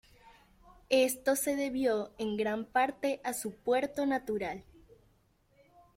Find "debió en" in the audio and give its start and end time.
1.55-2.35